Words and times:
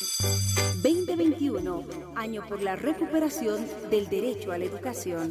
2021, 0.00 1.84
año 2.16 2.42
por 2.48 2.62
la 2.62 2.74
recuperación 2.74 3.66
del 3.90 4.08
derecho 4.08 4.50
a 4.50 4.56
la 4.56 4.64
educación. 4.64 5.30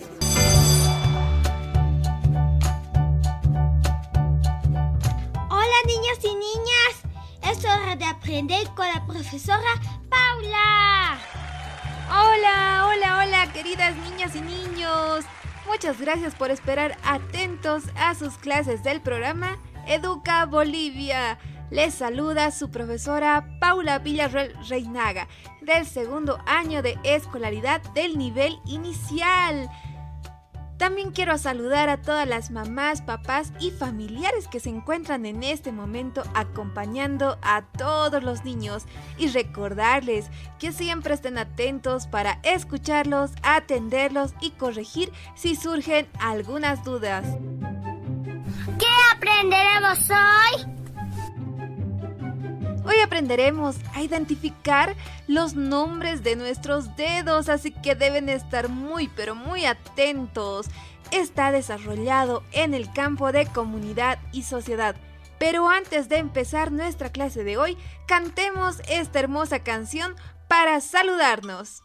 Hola 5.49 5.77
niños 5.87 6.19
y 6.23 6.35
niñas, 6.35 7.01
es 7.51 7.65
hora 7.65 7.95
de 7.95 8.05
aprender 8.05 8.67
con 8.75 8.85
la 8.87 9.03
profesora 9.07 9.57
Paula. 10.07 11.17
Hola, 12.11 12.85
hola, 12.89 13.23
hola, 13.25 13.51
queridas 13.51 13.95
niñas 13.97 14.35
y 14.35 14.41
niños. 14.41 15.25
Muchas 15.67 15.99
gracias 15.99 16.35
por 16.35 16.51
esperar 16.51 16.95
atentos 17.03 17.85
a 17.95 18.13
sus 18.13 18.37
clases 18.37 18.83
del 18.83 19.01
programa 19.01 19.57
Educa 19.87 20.45
Bolivia. 20.45 21.39
Les 21.71 21.93
saluda 21.93 22.49
su 22.51 22.71
profesora 22.71 23.57
Paula 23.59 23.99
Villarreal 23.99 24.53
Reinaga, 24.67 25.27
del 25.61 25.85
segundo 25.85 26.39
año 26.47 26.81
de 26.81 26.97
escolaridad 27.03 27.81
del 27.93 28.17
nivel 28.17 28.59
inicial. 28.65 29.69
También 30.77 31.11
quiero 31.11 31.37
saludar 31.37 31.89
a 31.89 32.01
todas 32.01 32.27
las 32.27 32.51
mamás, 32.51 33.01
papás 33.01 33.51
y 33.59 33.69
familiares 33.69 34.47
que 34.47 34.61
se 34.61 34.69
encuentran 34.69 35.25
en 35.25 35.43
este 35.43 35.71
momento 35.71 36.23
acompañando 36.33 37.37
a 37.41 37.63
todos 37.77 38.23
los 38.23 38.45
niños 38.45 38.85
y 39.17 39.27
recordarles 39.27 40.29
que 40.57 40.71
siempre 40.71 41.13
estén 41.13 41.37
atentos 41.37 42.07
para 42.07 42.39
escucharlos, 42.43 43.31
atenderlos 43.43 44.33
y 44.41 44.51
corregir 44.51 45.11
si 45.35 45.55
surgen 45.55 46.07
algunas 46.19 46.83
dudas. 46.83 47.25
¿Qué 48.79 48.87
aprenderemos 49.13 50.09
hoy? 50.09 50.68
Aprenderemos 53.09 53.75
a 53.95 54.03
identificar 54.03 54.95
los 55.27 55.55
nombres 55.55 56.21
de 56.21 56.35
nuestros 56.35 56.95
dedos, 56.95 57.49
así 57.49 57.71
que 57.71 57.95
deben 57.95 58.29
estar 58.29 58.69
muy 58.69 59.07
pero 59.07 59.33
muy 59.33 59.65
atentos. 59.65 60.67
Está 61.09 61.51
desarrollado 61.51 62.43
en 62.51 62.75
el 62.75 62.93
campo 62.93 63.31
de 63.31 63.47
comunidad 63.47 64.19
y 64.31 64.43
sociedad. 64.43 64.95
Pero 65.39 65.69
antes 65.69 66.07
de 66.07 66.17
empezar 66.17 66.71
nuestra 66.71 67.11
clase 67.11 67.43
de 67.43 67.57
hoy, 67.57 67.79
cantemos 68.05 68.79
esta 68.87 69.17
hermosa 69.17 69.63
canción 69.63 70.15
para 70.47 70.79
saludarnos. 70.79 71.81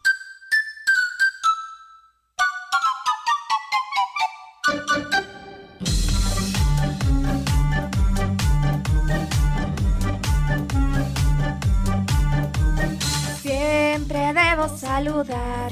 Saludar. 14.69 15.71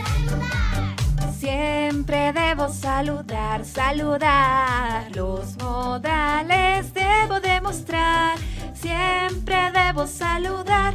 Siempre 1.39 2.31
debo 2.33 2.69
saludar, 2.69 3.65
saludar. 3.65 5.11
Los 5.15 5.57
modales 5.57 6.93
debo 6.93 7.39
demostrar. 7.39 8.37
Siempre 8.73 9.71
debo 9.71 10.07
saludar. 10.07 10.93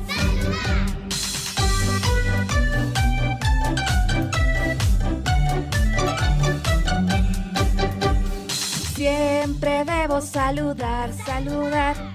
Siempre 8.95 9.85
debo 9.85 10.21
saludar, 10.21 11.13
saludar. 11.25 12.08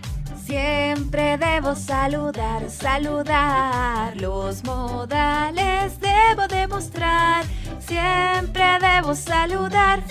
Siempre 0.45 1.38
debo 1.38 1.73
saludar, 1.73 2.69
saludar. 2.69 4.17
Los 4.17 4.61
modales 4.66 5.97
debo 6.02 6.47
demostrar. 6.50 7.45
Siempre 7.80 8.63
debo 8.81 9.16
saludar. 9.16 10.03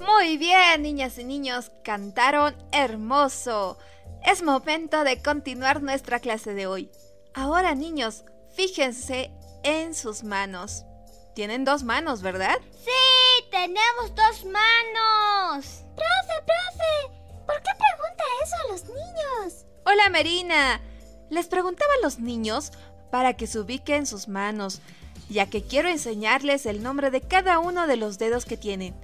Muy 0.00 0.38
bien, 0.38 0.82
niñas 0.82 1.18
y 1.18 1.24
niños, 1.24 1.70
cantaron 1.82 2.54
hermoso. 2.72 3.76
Es 4.24 4.42
momento 4.42 5.04
de 5.04 5.20
continuar 5.20 5.82
nuestra 5.82 6.18
clase 6.18 6.54
de 6.54 6.66
hoy. 6.66 6.90
Ahora, 7.34 7.74
niños, 7.74 8.24
fíjense 8.56 9.30
en 9.64 9.94
sus 9.94 10.22
manos. 10.22 10.84
Tienen 11.34 11.64
dos 11.64 11.82
manos, 11.82 12.22
¿verdad? 12.22 12.56
Sí, 12.84 13.44
tenemos 13.50 14.14
dos 14.14 14.44
manos. 14.44 15.82
Profe, 15.96 16.36
profe, 16.46 17.20
¿por 17.44 17.56
qué 17.56 17.70
pregunta 17.74 18.24
eso 18.44 18.54
a 18.56 18.72
los 18.72 18.84
niños? 18.84 19.64
Hola, 19.84 20.08
Merina. 20.10 20.80
Les 21.30 21.48
preguntaba 21.48 21.92
a 21.94 22.02
los 22.04 22.20
niños 22.20 22.70
para 23.10 23.34
que 23.34 23.46
se 23.46 23.58
ubiquen 23.58 24.06
sus 24.06 24.28
manos, 24.28 24.80
ya 25.28 25.46
que 25.46 25.62
quiero 25.62 25.88
enseñarles 25.88 26.66
el 26.66 26.82
nombre 26.82 27.10
de 27.10 27.20
cada 27.20 27.58
uno 27.58 27.86
de 27.86 27.96
los 27.96 28.18
dedos 28.18 28.44
que 28.44 28.56
tienen, 28.56 28.94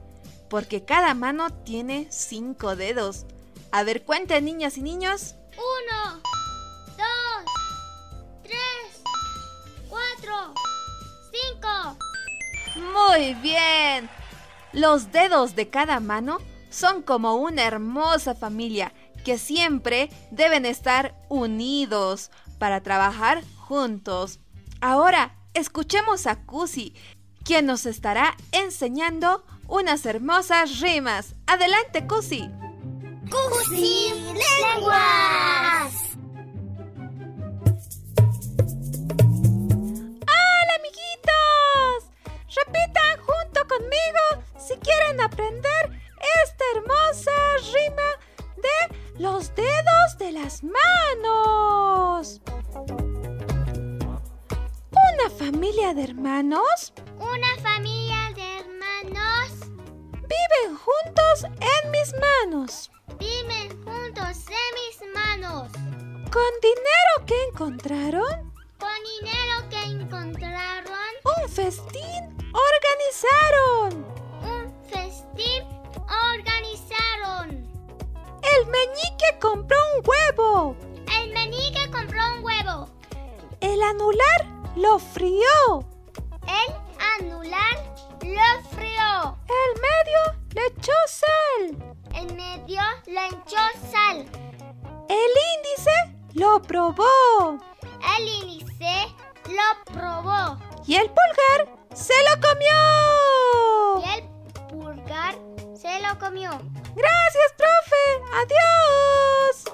porque 0.48 0.84
cada 0.84 1.14
mano 1.14 1.50
tiene 1.50 2.06
cinco 2.10 2.76
dedos. 2.76 3.26
A 3.72 3.82
ver, 3.82 4.04
cuenten, 4.04 4.44
niñas 4.44 4.78
y 4.78 4.82
niños. 4.82 5.34
Uno, 5.56 6.20
Muy 13.08 13.34
bien. 13.34 14.08
Los 14.72 15.12
dedos 15.12 15.56
de 15.56 15.68
cada 15.68 16.00
mano 16.00 16.38
son 16.68 17.02
como 17.02 17.36
una 17.36 17.64
hermosa 17.64 18.34
familia 18.34 18.92
que 19.24 19.38
siempre 19.38 20.10
deben 20.30 20.64
estar 20.64 21.14
unidos 21.28 22.30
para 22.58 22.82
trabajar 22.82 23.42
juntos. 23.56 24.40
Ahora, 24.80 25.36
escuchemos 25.54 26.26
a 26.26 26.44
Cusi, 26.44 26.94
quien 27.44 27.66
nos 27.66 27.86
estará 27.86 28.36
enseñando 28.52 29.44
unas 29.66 30.06
hermosas 30.06 30.80
rimas. 30.80 31.34
Adelante, 31.46 32.06
Cusi. 32.06 32.50
¡Cusi 33.30 34.12
Lenguas! 34.72 35.99
Conmigo 43.90 44.44
si 44.58 44.76
quieren 44.78 45.20
aprender 45.20 46.00
esta 46.44 46.64
hermosa 46.74 47.32
rima 47.72 48.10
de 48.56 49.20
los 49.20 49.54
dedos 49.54 50.18
de 50.18 50.32
las 50.32 50.62
manos. 50.62 52.40
Una 54.90 55.30
familia 55.38 55.94
de 55.94 56.04
hermanos 56.04 56.92
Una 57.18 57.62
familia 57.62 58.32
de 58.34 58.58
hermanos 58.60 59.50
viven 60.12 60.76
juntos 60.76 61.44
en 61.44 61.90
mis 61.90 62.12
manos. 62.20 62.90
viven 63.18 63.84
juntos 63.84 64.46
en 64.48 64.70
mis 64.78 65.14
manos. 65.14 65.70
Con 66.30 66.52
dinero 66.62 67.26
que 67.26 67.44
encontraron, 67.48 68.52
Con 68.78 68.98
dinero 69.20 69.68
que 69.68 69.82
encontraron, 69.82 71.12
un 71.24 71.48
festín 71.48 72.30
organizaron. 73.00 74.04
un 74.42 74.74
festín 74.88 75.64
organizaron. 76.32 77.48
El 78.42 78.66
meñique 78.66 79.38
compró 79.40 79.76
un 79.96 80.02
huevo. 80.06 80.76
El 81.18 81.32
meñique 81.32 81.90
compró 81.90 82.20
un 82.36 82.44
huevo. 82.44 82.88
El 83.60 83.82
anular 83.82 84.46
lo 84.76 84.98
frió. 84.98 85.86
El 86.46 86.74
anular 87.20 87.76
lo 88.22 88.68
frió. 88.70 89.38
El 89.48 89.80
medio 89.80 90.20
le 90.54 90.66
echó 90.66 90.92
sal. 91.06 91.96
El 92.14 92.34
medio 92.34 92.82
le 93.06 93.26
echó 93.26 93.62
sal. 93.90 94.26
El 95.08 95.32
índice 95.56 96.14
lo 96.34 96.60
probó. 96.62 97.58
El 98.18 98.28
índice 98.28 99.14
lo 99.46 99.92
probó. 99.92 100.58
Y 100.86 100.96
el 100.96 101.06
pulgar 101.08 101.79
se 102.00 102.14
lo 102.28 102.40
comió. 102.40 102.72
Y 104.04 104.08
el 104.18 104.24
pulgar 104.68 105.34
se 105.74 106.00
lo 106.00 106.18
comió. 106.18 106.50
Gracias, 106.96 107.54
profe. 107.56 108.02
Adiós. 108.42 109.64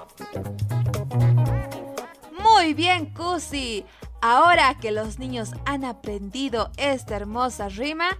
Muy 2.39 2.73
bien, 2.73 3.13
Cusi. 3.13 3.85
Ahora 4.21 4.75
que 4.79 4.91
los 4.91 5.19
niños 5.19 5.51
han 5.65 5.85
aprendido 5.85 6.71
esta 6.77 7.15
hermosa 7.15 7.69
rima, 7.69 8.17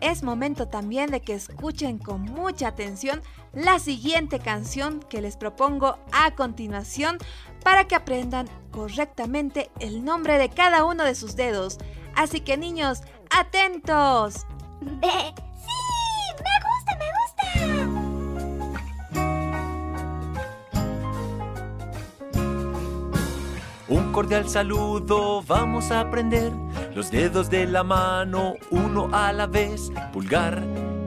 es 0.00 0.22
momento 0.22 0.68
también 0.68 1.10
de 1.10 1.20
que 1.20 1.34
escuchen 1.34 1.98
con 1.98 2.22
mucha 2.22 2.68
atención 2.68 3.20
la 3.52 3.78
siguiente 3.80 4.38
canción 4.38 5.00
que 5.00 5.20
les 5.20 5.36
propongo 5.36 5.98
a 6.12 6.34
continuación 6.36 7.18
para 7.62 7.86
que 7.86 7.96
aprendan 7.96 8.48
correctamente 8.70 9.70
el 9.78 10.04
nombre 10.04 10.38
de 10.38 10.48
cada 10.48 10.84
uno 10.84 11.04
de 11.04 11.14
sus 11.14 11.36
dedos. 11.36 11.78
Así 12.14 12.40
que 12.40 12.56
niños, 12.56 13.02
atentos. 13.30 14.34
¡Sí! 14.80 14.86
¡Me 16.38 16.54
gusta, 16.66 16.96
me 16.98 17.06
gusta! 17.18 17.30
Un 23.88 24.12
cordial 24.12 24.48
saludo 24.48 25.42
vamos 25.42 25.90
a 25.90 26.00
aprender. 26.00 26.52
Los 26.94 27.10
dedos 27.10 27.50
de 27.50 27.66
la 27.66 27.82
mano, 27.82 28.54
uno 28.70 29.08
a 29.12 29.32
la 29.32 29.46
vez. 29.46 29.90
Pulgar, 30.12 30.62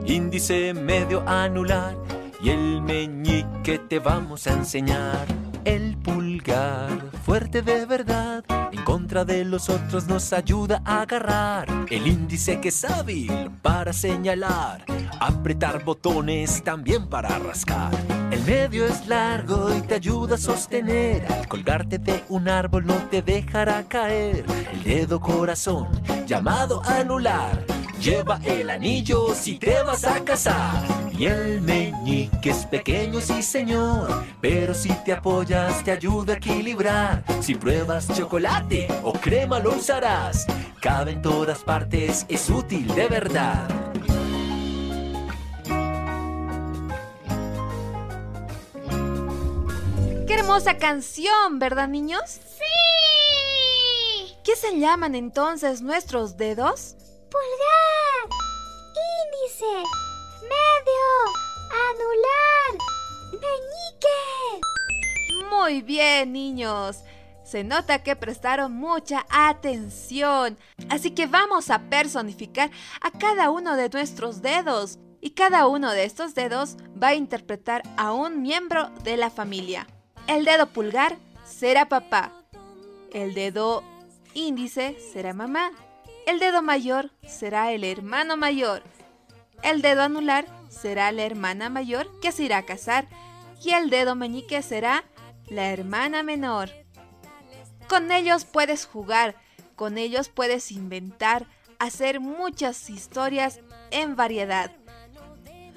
índice, 0.06 0.74
medio, 0.74 1.22
anular. 1.26 1.96
Y 2.42 2.50
el 2.50 2.82
meñique 2.82 3.78
te 3.78 3.98
vamos 3.98 4.46
a 4.46 4.52
enseñar. 4.52 5.26
El 5.64 5.96
pulgar 5.96 7.13
de 7.34 7.84
verdad, 7.84 8.44
en 8.70 8.84
contra 8.84 9.24
de 9.24 9.44
los 9.44 9.68
otros 9.68 10.06
nos 10.06 10.32
ayuda 10.32 10.80
a 10.84 11.02
agarrar. 11.02 11.66
El 11.90 12.06
índice 12.06 12.60
que 12.60 12.68
es 12.68 12.84
hábil 12.84 13.50
para 13.60 13.92
señalar, 13.92 14.84
apretar 15.18 15.82
botones 15.82 16.62
también 16.62 17.08
para 17.08 17.36
rascar. 17.40 17.90
El 18.30 18.40
medio 18.44 18.86
es 18.86 19.08
largo 19.08 19.74
y 19.76 19.80
te 19.80 19.96
ayuda 19.96 20.36
a 20.36 20.38
sostener. 20.38 21.26
Al 21.32 21.48
colgarte 21.48 21.98
de 21.98 22.22
un 22.28 22.48
árbol 22.48 22.86
no 22.86 22.94
te 23.10 23.20
dejará 23.20 23.82
caer. 23.82 24.44
El 24.72 24.84
dedo 24.84 25.18
corazón, 25.18 25.88
llamado 26.28 26.82
anular, 26.84 27.64
lleva 28.04 28.38
el 28.44 28.68
anillo 28.68 29.34
si 29.34 29.58
te 29.58 29.82
vas 29.82 30.04
a 30.04 30.22
casar. 30.22 30.84
Y 31.18 31.24
el 31.24 31.62
meñique 31.62 32.50
es 32.50 32.66
pequeño, 32.66 33.20
sí 33.20 33.42
señor, 33.42 34.24
pero 34.42 34.74
si 34.74 34.90
te 35.04 35.12
apoyas 35.12 35.82
te 35.82 35.92
ayuda 35.92 36.34
a 36.34 36.36
equilibrar. 36.36 37.24
Si 37.40 37.54
pruebas 37.54 38.06
chocolate 38.14 38.88
o 39.02 39.14
crema 39.14 39.58
lo 39.58 39.74
usarás. 39.76 40.46
Cabe 40.82 41.12
en 41.12 41.22
todas 41.22 41.60
partes, 41.60 42.26
es 42.28 42.50
útil 42.50 42.86
de 42.94 43.08
verdad. 43.08 43.66
¡Qué 50.26 50.34
hermosa 50.34 50.76
canción, 50.76 51.58
¿verdad 51.58 51.88
niños? 51.88 52.22
¡Sí! 52.26 52.64
¿Qué 54.44 54.56
se 54.56 54.78
llaman 54.78 55.14
entonces 55.14 55.80
nuestros 55.80 56.36
dedos? 56.36 56.96
Pulgar, 57.30 57.83
medio, 59.62 61.06
anular, 61.88 62.72
meñique. 63.32 64.60
Muy 65.50 65.82
bien, 65.82 66.32
niños. 66.32 67.02
Se 67.44 67.62
nota 67.62 68.02
que 68.02 68.16
prestaron 68.16 68.72
mucha 68.72 69.26
atención. 69.30 70.58
Así 70.88 71.10
que 71.12 71.26
vamos 71.26 71.70
a 71.70 71.78
personificar 71.90 72.70
a 73.00 73.10
cada 73.10 73.50
uno 73.50 73.76
de 73.76 73.88
nuestros 73.90 74.42
dedos. 74.42 74.98
Y 75.20 75.30
cada 75.30 75.66
uno 75.66 75.90
de 75.92 76.04
estos 76.04 76.34
dedos 76.34 76.76
va 77.02 77.08
a 77.08 77.14
interpretar 77.14 77.82
a 77.96 78.12
un 78.12 78.42
miembro 78.42 78.90
de 79.04 79.16
la 79.16 79.30
familia. 79.30 79.86
El 80.26 80.44
dedo 80.44 80.66
pulgar 80.66 81.16
será 81.44 81.88
papá. 81.88 82.32
El 83.12 83.34
dedo 83.34 83.82
índice 84.34 84.98
será 85.12 85.32
mamá. 85.32 85.70
El 86.26 86.38
dedo 86.38 86.62
mayor 86.62 87.10
será 87.26 87.72
el 87.72 87.84
hermano 87.84 88.36
mayor. 88.36 88.82
El 89.64 89.80
dedo 89.80 90.02
anular 90.02 90.46
será 90.68 91.10
la 91.10 91.22
hermana 91.22 91.70
mayor 91.70 92.20
que 92.20 92.32
se 92.32 92.44
irá 92.44 92.58
a 92.58 92.66
casar. 92.66 93.08
Y 93.62 93.70
el 93.70 93.88
dedo 93.88 94.14
meñique 94.14 94.60
será 94.60 95.04
la 95.46 95.70
hermana 95.70 96.22
menor. 96.22 96.70
Con 97.88 98.12
ellos 98.12 98.44
puedes 98.44 98.84
jugar, 98.84 99.36
con 99.74 99.96
ellos 99.96 100.28
puedes 100.28 100.70
inventar, 100.70 101.46
hacer 101.78 102.20
muchas 102.20 102.90
historias 102.90 103.60
en 103.90 104.16
variedad. 104.16 104.70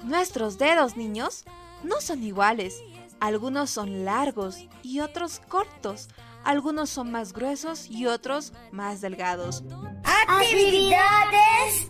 Nuestros 0.04 0.58
dedos, 0.58 0.96
niños, 0.96 1.44
no 1.82 2.00
son 2.02 2.22
iguales. 2.22 2.82
Algunos 3.20 3.70
son 3.70 4.04
largos 4.04 4.58
y 4.82 5.00
otros 5.00 5.40
cortos. 5.48 6.08
Algunos 6.44 6.90
son 6.90 7.10
más 7.10 7.32
gruesos 7.32 7.88
y 7.90 8.06
otros 8.06 8.52
más 8.70 9.00
delgados. 9.00 9.64
Actividades 10.04 11.88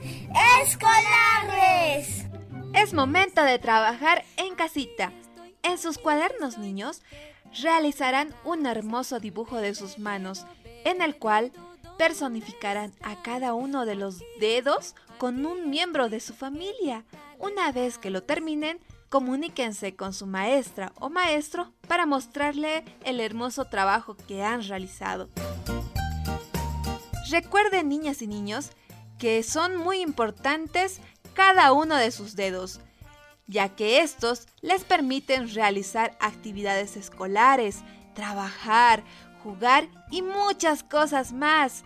escolares. 0.62 1.17
Es 2.88 2.94
momento 2.94 3.42
de 3.42 3.58
trabajar 3.58 4.24
en 4.38 4.54
casita. 4.54 5.12
En 5.62 5.76
sus 5.76 5.98
cuadernos, 5.98 6.56
niños, 6.56 7.02
realizarán 7.62 8.34
un 8.46 8.64
hermoso 8.64 9.20
dibujo 9.20 9.58
de 9.58 9.74
sus 9.74 9.98
manos, 9.98 10.46
en 10.86 11.02
el 11.02 11.16
cual 11.16 11.52
personificarán 11.98 12.94
a 13.02 13.20
cada 13.20 13.52
uno 13.52 13.84
de 13.84 13.94
los 13.94 14.20
dedos 14.40 14.94
con 15.18 15.44
un 15.44 15.68
miembro 15.68 16.08
de 16.08 16.20
su 16.20 16.32
familia. 16.32 17.04
Una 17.38 17.72
vez 17.72 17.98
que 17.98 18.08
lo 18.08 18.22
terminen, 18.22 18.80
comuníquense 19.10 19.94
con 19.94 20.14
su 20.14 20.26
maestra 20.26 20.94
o 20.94 21.10
maestro 21.10 21.74
para 21.88 22.06
mostrarle 22.06 22.86
el 23.04 23.20
hermoso 23.20 23.66
trabajo 23.66 24.16
que 24.16 24.42
han 24.42 24.66
realizado. 24.66 25.28
Recuerden, 27.30 27.90
niñas 27.90 28.22
y 28.22 28.26
niños, 28.26 28.70
que 29.18 29.42
son 29.42 29.76
muy 29.76 30.00
importantes 30.00 31.02
cada 31.38 31.70
uno 31.70 31.94
de 31.94 32.10
sus 32.10 32.34
dedos, 32.34 32.80
ya 33.46 33.68
que 33.68 34.00
estos 34.00 34.48
les 34.60 34.82
permiten 34.82 35.48
realizar 35.54 36.18
actividades 36.18 36.96
escolares, 36.96 37.84
trabajar, 38.12 39.04
jugar 39.44 39.86
y 40.10 40.22
muchas 40.22 40.82
cosas 40.82 41.32
más. 41.32 41.84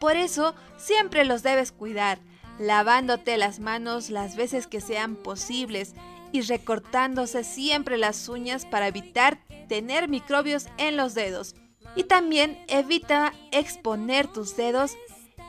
Por 0.00 0.16
eso 0.16 0.54
siempre 0.78 1.26
los 1.26 1.42
debes 1.42 1.70
cuidar, 1.70 2.18
lavándote 2.58 3.36
las 3.36 3.60
manos 3.60 4.08
las 4.08 4.36
veces 4.36 4.66
que 4.66 4.80
sean 4.80 5.16
posibles 5.16 5.92
y 6.32 6.40
recortándose 6.40 7.44
siempre 7.44 7.98
las 7.98 8.26
uñas 8.30 8.64
para 8.64 8.88
evitar 8.88 9.38
tener 9.68 10.08
microbios 10.08 10.68
en 10.78 10.96
los 10.96 11.12
dedos. 11.12 11.56
Y 11.94 12.04
también 12.04 12.64
evita 12.68 13.34
exponer 13.52 14.28
tus 14.28 14.56
dedos 14.56 14.96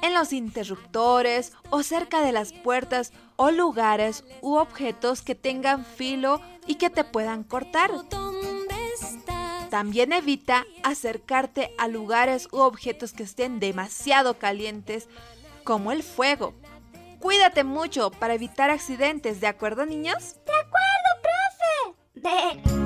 en 0.02 0.14
los 0.14 0.34
interruptores 0.34 1.54
o 1.70 1.84
cerca 1.84 2.22
de 2.22 2.32
las 2.32 2.54
puertas 2.54 3.14
o 3.36 3.52
lugares 3.52 4.24
u 4.42 4.56
objetos 4.56 5.22
que 5.22 5.36
tengan 5.36 5.86
filo 5.86 6.42
y 6.68 6.76
que 6.76 6.90
te 6.90 7.04
puedan 7.04 7.44
cortar. 7.44 7.92
También 9.70 10.14
evita 10.14 10.66
acercarte 10.84 11.74
a 11.78 11.88
lugares 11.88 12.48
u 12.52 12.60
objetos 12.60 13.14
que 13.14 13.24
estén 13.24 13.60
demasiado 13.60 14.40
calientes, 14.40 15.10
como 15.64 15.92
el 15.92 16.04
fuego. 16.04 16.54
Cuídate 17.20 17.64
mucho 17.64 18.12
para 18.12 18.36
evitar 18.36 18.70
accidentes, 18.70 19.42
¿de 19.42 19.48
acuerdo, 19.48 19.86
niños? 19.86 20.36
De 20.46 20.54
acuerdo, 20.54 21.10
profe. 22.22 22.76
De... 22.80 22.85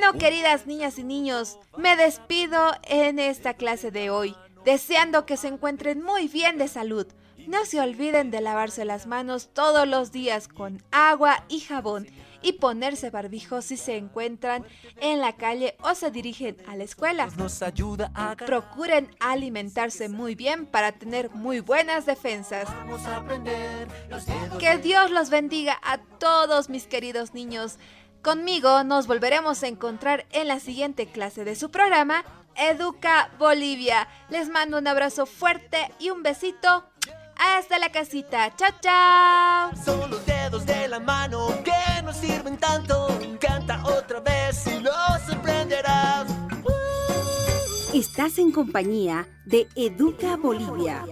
Bueno, 0.00 0.16
queridas 0.16 0.68
niñas 0.68 0.96
y 1.00 1.02
niños, 1.02 1.58
me 1.76 1.96
despido 1.96 2.72
en 2.84 3.18
esta 3.18 3.54
clase 3.54 3.90
de 3.90 4.10
hoy, 4.10 4.36
deseando 4.64 5.26
que 5.26 5.36
se 5.36 5.48
encuentren 5.48 6.02
muy 6.02 6.28
bien 6.28 6.56
de 6.56 6.68
salud. 6.68 7.08
No 7.48 7.64
se 7.64 7.80
olviden 7.80 8.30
de 8.30 8.40
lavarse 8.40 8.84
las 8.84 9.08
manos 9.08 9.48
todos 9.52 9.88
los 9.88 10.12
días 10.12 10.46
con 10.46 10.80
agua 10.92 11.44
y 11.48 11.58
jabón 11.58 12.06
y 12.42 12.52
ponerse 12.52 13.10
barbijo 13.10 13.60
si 13.60 13.76
se 13.76 13.96
encuentran 13.96 14.64
en 15.00 15.18
la 15.18 15.34
calle 15.34 15.76
o 15.82 15.96
se 15.96 16.12
dirigen 16.12 16.56
a 16.68 16.76
la 16.76 16.84
escuela. 16.84 17.28
Procuren 18.46 19.10
alimentarse 19.18 20.08
muy 20.08 20.36
bien 20.36 20.66
para 20.66 20.92
tener 20.92 21.30
muy 21.30 21.58
buenas 21.58 22.06
defensas. 22.06 22.68
Que 24.60 24.78
Dios 24.78 25.10
los 25.10 25.28
bendiga 25.28 25.76
a 25.82 25.98
todos 25.98 26.68
mis 26.68 26.86
queridos 26.86 27.34
niños. 27.34 27.78
Conmigo 28.22 28.82
nos 28.84 29.06
volveremos 29.06 29.62
a 29.62 29.68
encontrar 29.68 30.26
en 30.32 30.48
la 30.48 30.60
siguiente 30.60 31.06
clase 31.06 31.44
de 31.44 31.54
su 31.54 31.70
programa, 31.70 32.24
Educa 32.56 33.30
Bolivia. 33.38 34.08
Les 34.28 34.48
mando 34.48 34.78
un 34.78 34.86
abrazo 34.88 35.24
fuerte 35.24 35.90
y 35.98 36.10
un 36.10 36.22
besito. 36.22 36.84
Hasta 37.36 37.78
la 37.78 37.90
casita. 37.92 38.52
Chao, 38.56 38.72
chao. 38.80 39.70
Son 39.84 40.10
los 40.10 40.26
dedos 40.26 40.66
de 40.66 40.88
la 40.88 40.98
mano 40.98 41.48
que 41.62 42.02
nos 42.02 42.16
sirven 42.16 42.56
tanto. 42.56 43.06
Canta 43.40 43.80
otra 43.84 44.20
vez 44.20 44.66
y 44.66 44.80
lo 44.80 44.92
sorprenderás. 45.24 46.26
Estás 47.94 48.38
en 48.38 48.50
compañía 48.50 49.28
de 49.46 49.68
Educa 49.76 50.36
Bolivia. 50.36 51.04